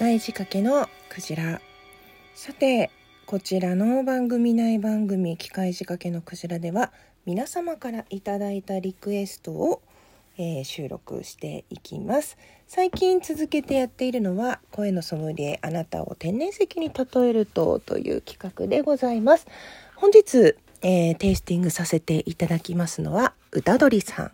[0.00, 1.60] 械仕掛けのクジラ。
[2.34, 2.90] さて
[3.26, 6.90] こちらの番組内番組機械仕掛けのクジラでは
[7.26, 9.82] 皆様からいただいたリクエストを、
[10.38, 12.38] えー、収録していきます。
[12.66, 19.46] 最近続けてやっているのは声のソムリエあなたを天然石に例えるとという企画でございます。
[19.96, 24.32] 本日、えー、テイスティングさせていただきますのは歌鳥さん。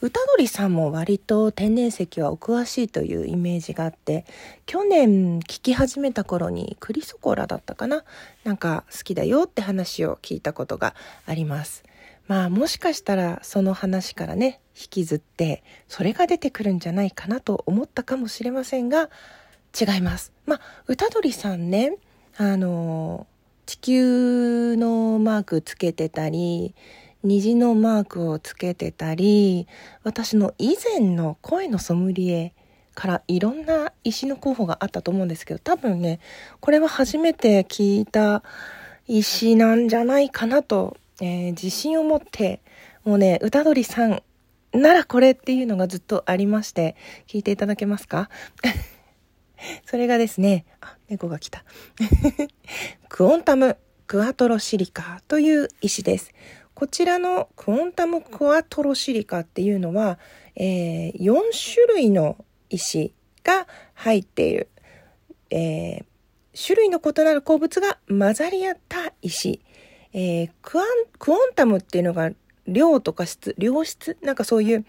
[0.00, 4.24] 歌鳥さんも割と天然石はお詳しいというイメージがあって、
[4.64, 8.04] 去年聞き始めた頃にクリソコラだったかな？
[8.44, 10.94] なんか好きだよって話を聞いたことが
[11.26, 11.82] あります。
[12.28, 19.10] まあもしかしたらその話からね、引きずって、それが出てくるんじゃないかなと思ったかもしれませんが、
[19.78, 20.32] 違います。
[20.46, 21.96] まあ、歌鳥さんね、
[22.36, 23.26] あの、
[23.66, 26.74] 地球のマークつけてたり、
[27.28, 29.68] 虹のマークをつけてたり、
[30.02, 32.54] 私の以前の声のソムリエ
[32.94, 36.20] からいろんな石の候補があったと思うんですけど、多分ね、
[36.60, 38.42] これは初めて聞いた
[39.06, 42.62] 石なんじゃないかなと、えー、自信を持って、
[43.04, 44.22] もうね、歌鳥さん
[44.72, 48.30] ならこれっていうのがずっとありまして、聞いていただけますか？
[49.84, 51.62] それがですね、あ、猫が来た。
[53.10, 56.32] クオンタムクアトロシリカという石です。
[56.78, 60.16] こちらのクオンタムクワトロシリカっていうのは、
[60.54, 61.34] えー、4
[61.74, 62.36] 種類の
[62.70, 63.12] 石
[63.42, 64.68] が入っている、
[65.50, 66.04] えー、
[66.54, 69.60] 種類の異なる鉱物が混ざり合った石、
[70.12, 70.86] えー、クアン
[71.18, 72.30] クオンタムっていうのが
[72.68, 74.86] 量とか質良質なんかそういう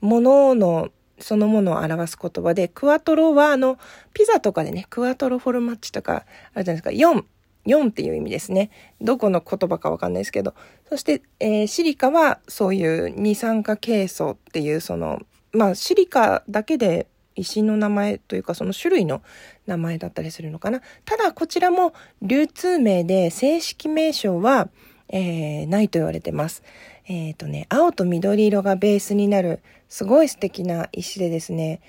[0.00, 0.88] ものの
[1.20, 3.78] そのものを表す言葉で、クワトロはあの、
[4.12, 7.24] ピザとかでね、クワトロフォルマッジとかあるじゃないですか4。
[7.68, 8.70] 4っていう意味ですね。
[9.00, 10.54] どこの言葉かわかんないですけど。
[10.88, 15.20] そして、えー、シリカはそういう二酸化ケイ素っていうその、
[15.52, 17.06] まあシリカだけで
[17.36, 19.22] 石の名前というかその種類の
[19.66, 20.80] 名前だったりするのかな。
[21.04, 21.92] ただこちらも
[22.22, 24.68] 流通名で正式名称は、
[25.08, 26.62] えー、ないと言われてます。
[27.06, 31.80] えっ、ー、とね、青と緑色がベースになるすごい素敵な石でですね、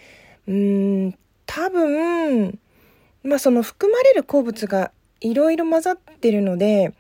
[0.48, 2.60] うーん、多分、
[3.24, 6.94] まあその含まれる鉱物がいろいろ混ざってるので、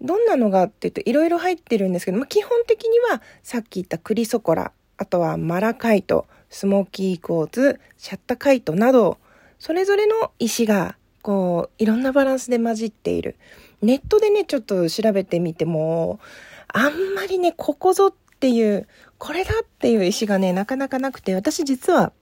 [0.00, 9.18] どんなのがって言うといろいろ入ってるんですけど、まあ、基本的にはさっき言ったクリソコラ、あとはマラカイト、スモーキーコーズ、シャッタカイトなど、
[9.58, 13.36] それぞれの石が、こう、いろんなバランスで混じっている。
[13.82, 16.20] ネットでね、ちょっと調べてみても、
[16.68, 18.86] あんまりね、ここぞっていう、
[19.18, 22.12] これだっていう石がね、なかなかなくて、私実は、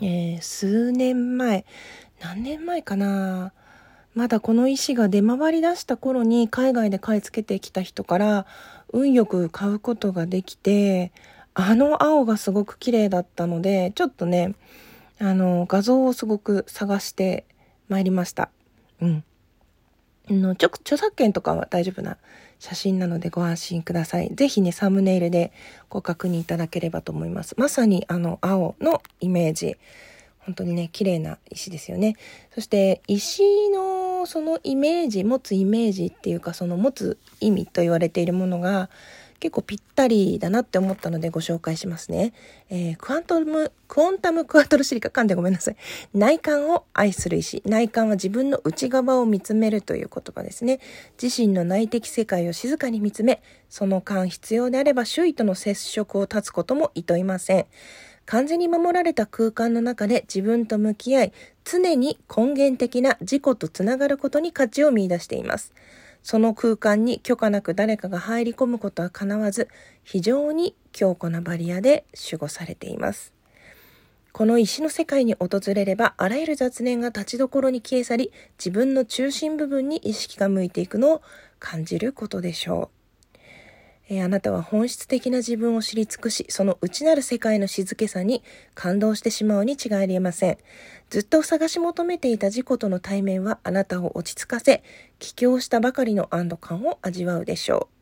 [0.00, 1.64] えー、数年前、
[2.20, 3.52] 何年前かな
[4.14, 8.46] まだこの石が出回り出した頃に海外で買い付けてきた人から
[8.92, 11.12] 運よく買うことができて、
[11.54, 14.54] あの青がすごく綺麗だったので、ちょっとね、
[15.18, 17.44] あの、画像をすごく探して
[17.88, 18.50] まいりました。
[19.00, 19.24] うん。
[20.30, 22.16] の著著作権とかは大丈夫な
[22.58, 24.30] 写真なのでご安心ください。
[24.34, 25.52] ぜひね、サムネイルで
[25.88, 27.54] ご確認いただければと思います。
[27.58, 29.76] まさにあの青のイメージ。
[30.38, 32.16] 本当にね、綺麗な石ですよね。
[32.54, 38.90] そして石のそのイメージ、持つイメージっていうかその持つ意味と言われているものが
[39.44, 42.32] 結構ぴったりだなって思ったのでご紹介しますね。
[42.70, 45.76] えー、クアントム、クオンタムクワトルシリカ、噛んでごめんなさい。
[46.14, 47.62] 内観を愛する石。
[47.66, 50.80] 内観は自分の内側を見つめるという言葉ですね。
[51.22, 57.66] 自身の内的世界を静かに見つめ、その間必要であれば周囲との接触を断つことも厭いません。
[58.26, 61.32] 完全に守られた空間の中で自分と向き合い、
[61.64, 65.72] 常に根源的な自己とつながることに価値を見出しています。
[66.22, 69.68] その空間に許可なく誰かが入り込むことは叶わず、
[70.02, 73.34] 非常に強固なバリアで守護されています。
[74.32, 81.22] この石の世界に訪れれば、あらゆる雑念が立ちどころに消え去り、自分の中心部分に意識が向いていくのを
[81.60, 83.03] 感じることでしょう。
[84.08, 88.42] えー、あなたは本質的な自分を知り尽くし、その内なる世界の静けさに
[88.74, 90.58] 感動してしまうに違いありません。
[91.10, 94.82] ずっと探し求めていた事故との対面はあなたを落ち着かせ、
[95.18, 97.93] 帰郷したばかりの安堵感を味わうでしょう。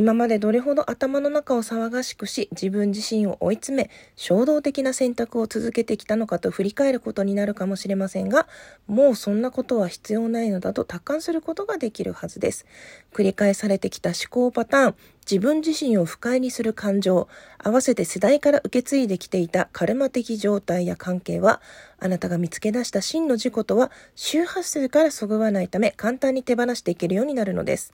[0.00, 8.48] 今までどれほど頭の中を騒がしくし、自分自身を追い詰め、衝動的な選択を続けてきたのかと振り返ることになるかもしれませんが、
[8.86, 12.64] もうそんなことは必要ないのだと達観することができるはずです。
[13.12, 14.94] 繰り返されてきた思考パターン、
[15.30, 21.60] 自分自身を不快にする感情、合わせて世代から受け継いできていたカルマ的状態や関係は、
[21.98, 27.92] あなたが見つけ出した真の自己とは周波数からそぐわないため簡単に手放していけるようになるのです。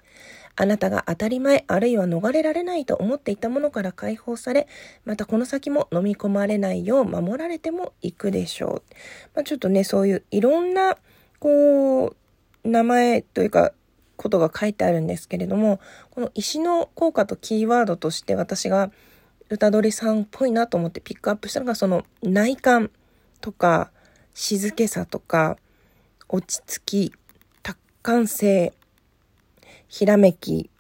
[0.57, 4.67] あなたが当たり前あるいは逃れられないと思っていたものから解放され、
[5.05, 8.95] またこの先も飲み込まれないよう守られてもいくでしょう。
[9.35, 10.97] まあ、ちょっとね、そういういろんな、
[11.39, 12.15] こ
[12.65, 13.73] う、名前というか、
[14.17, 15.79] ことが書いてあるんですけれども、
[16.11, 18.91] この石の効果とキーワードとして私が
[19.49, 22.91] 歌取さんっぽいなと思ってピックアップしたのがその内観
[23.41, 23.93] とか
[24.35, 25.57] 静けさとか
[26.29, 27.13] 落ち着き、
[27.63, 28.73] 達観性、
[29.89, 30.71] ひらめき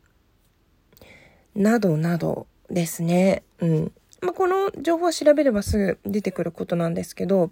[1.54, 3.42] などなどですね。
[3.60, 3.92] うん。
[4.20, 7.50] まあ、この情報を調べればすぐ出てくることなんですけど、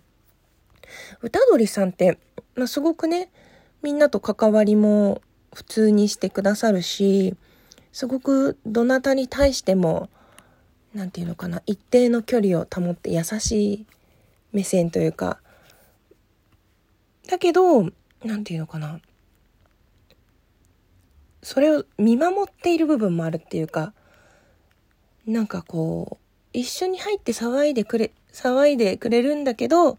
[1.22, 2.18] 歌取さんって、
[2.54, 3.30] まあ、すごくね、
[3.82, 5.22] みんなと関わりも
[5.54, 7.34] 普通にしてくださるし、
[7.92, 10.08] すごくどなたに対しても、
[10.94, 13.86] なんていうのかな、一定の距離を保って優しい
[14.52, 15.38] 目線というか、
[17.28, 17.82] だけど、
[18.24, 19.00] なんていうのかな、
[21.44, 23.92] それを見守っている部分もあるっていうか、
[25.26, 26.24] なんかこう、
[26.54, 29.98] 一緒に入って騒いでくれ、騒いでくれるんだけど、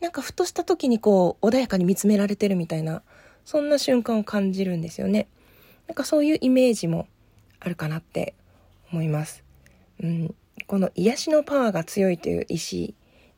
[0.00, 3.02] なんかふとした時にこう、穏やかに見つめられてるみたいな、
[3.44, 5.26] そんな瞬間を感じるんですよね。
[5.88, 7.08] なんかそういうイメージも
[7.58, 8.34] あるかなって
[8.92, 9.42] 思います。
[10.00, 10.34] うん、
[10.68, 12.94] この癒しのパワーが強いという意志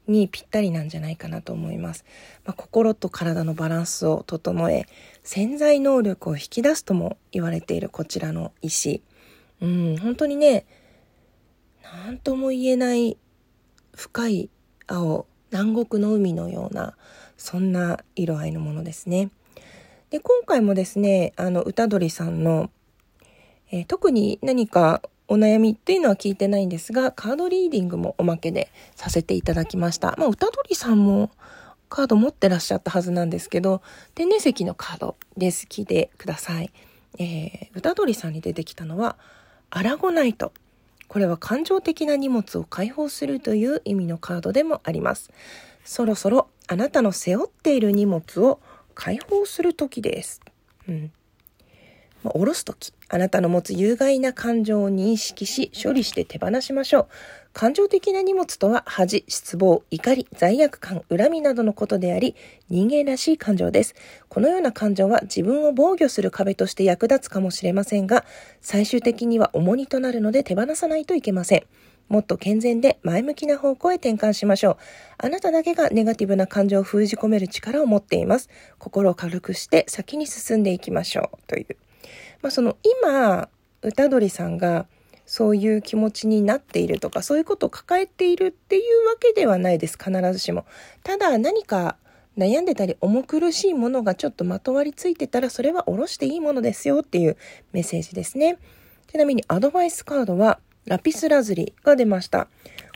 [0.09, 2.05] にぴったりなんじゃないかなと思います。
[2.45, 4.87] まあ、心と体のバランスを整え、
[5.23, 9.03] 潜在能力を引き出すとも言われているこちらの石。
[9.61, 10.67] うん、本当にね、
[12.05, 13.17] 何とも言えない
[13.95, 14.51] 深い
[14.87, 16.97] 青、南国の海のような、
[17.37, 19.31] そんな色合いのものですね。
[20.11, 22.71] で、今回もですね、あの、歌鳥さんの、
[23.71, 30.15] えー、特に何かお悩みっていうのは聞いてないんですが、カードリーディングもおまけでさせていただきました。
[30.19, 31.31] まあ、歌鳥さんも
[31.91, 33.83] カード持ってらっしゃったはずなんですけど、
[34.15, 36.71] 天然石のカードで好きでください。
[37.19, 39.17] えー、歌鳥さんに出てきたのは、
[39.71, 40.53] アラゴナイト。
[41.09, 45.31] これは感情的な荷物を解放するという意味のカードでもあります。
[45.85, 48.61] そろそろあなたの背負っている荷物を
[48.95, 50.41] 解放する時です。
[50.87, 51.13] うん。
[52.23, 57.07] まあ、下ろす時、あなたの持つ有害な感情を認識し、処理して手放しましょう。
[57.55, 62.37] 感情的な荷物とは恥、失望、怒り、罪悪感、恨みなどのことであり、
[62.69, 63.95] 人間らしい感情です。
[64.29, 68.25] このような感情は自分を防御する壁として役立つかもしれませんが、
[68.61, 71.63] 最終的には重荷となるので手放さないといけません。
[72.09, 74.77] もっと健全で前向きな方向へ転換しましょう。
[75.19, 78.49] あなただけがネガティブな感情を封じ込める力を持っています。
[78.79, 81.39] 心を軽くして先に進んでいきましょう。
[81.47, 81.77] という。
[82.43, 83.49] まあ、その今、
[83.83, 84.87] 歌鳥さんが
[85.27, 89.99] そういう気持ちになっているとか、そういうことを抱えているっていうわけではないです。
[89.99, 90.65] 必ずしも。
[91.05, 91.97] ただ何か
[92.39, 97.37] 悩んでたり重苦しいものがちょっとまとわりついてたらそれは下ろしていいものですよっていう
[97.73, 98.59] メッセージですね。
[99.11, 102.49] ちなみにアドバイスカードはラピスラズリが出ました。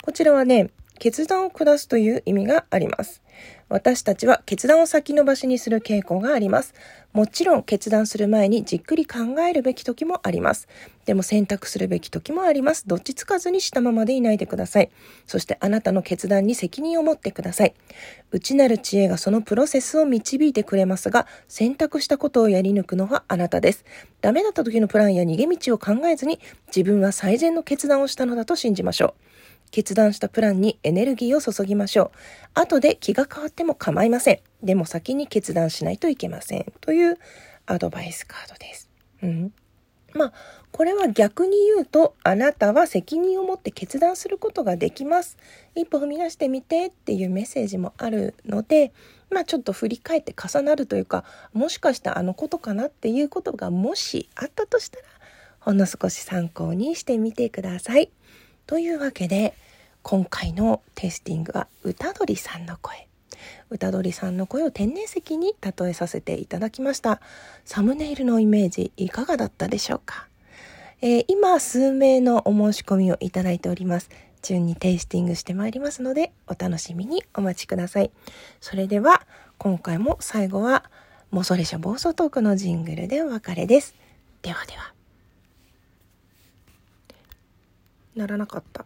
[0.02, 0.70] こちらはね、
[1.02, 3.22] 決断を下すという意味があります。
[3.68, 6.74] 私たちは決断を先延ばしにする傾向があります。
[7.12, 10.68] もちろん決断する前にじっくり考えるべき時もあります。
[11.04, 12.86] でも選択するべき時もあります。
[12.86, 14.92] どっちつかずにしたままでいないでください。
[15.26, 17.74] そしてあなたの決断に責任を持ってください。
[18.30, 23.84] 内なる知恵がそのプロセスを導いてくれますが、選択したことをやり抜くのはあなたです。
[24.20, 29.32] ダメだった時のプランや逃げ道を考えずに自分は最善の決断をしたのだと信じましょう。
[29.72, 32.60] 決断したプランにエネルギーを注ぎましょう。
[32.60, 34.40] 後で気が変わっても構いません。
[34.62, 36.72] でも先に決断しないといけません。
[36.80, 37.18] という
[37.66, 38.90] アドバイスカードです。
[39.22, 39.52] うん。
[40.14, 40.32] まあ、
[40.72, 45.36] これは逆に言うと、あなたは責任を持って決断することができます。
[45.74, 48.92] 一歩踏み出してみてっていうメッセージもあるので、
[49.30, 51.24] まあちょっと振り返って重なるというか、
[51.54, 55.04] もしかしたらあのことかなっていうことがもしあったとしたら、
[55.60, 58.10] ほんの少し参考にしてみてください。
[58.66, 59.54] というわけで、
[60.02, 63.08] 今回のテイスティングは歌鳥さんの声。
[63.70, 67.20] 歌鳥さんの声を天然石に例えさせていただきました。
[67.64, 70.26] サムネイルのイメージいかがだったでしょうか、
[71.00, 74.10] えー、今数名のお申し込みをいただいております。
[74.42, 78.10] 順にテイスティングしてまいりますのでお楽しみにお待ちください。
[78.60, 79.22] それでは
[79.56, 80.84] 今回も最後は
[81.30, 83.94] モソレシャ暴走トークのジングルでお別れです。
[84.42, 84.92] ではでは。
[88.16, 88.84] ならなかった。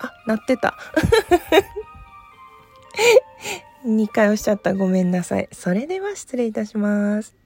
[0.00, 0.76] あ、鳴ってた。
[3.86, 4.74] 2回押しちゃった。
[4.74, 5.48] ごめんなさい。
[5.52, 7.43] それでは失礼いたします。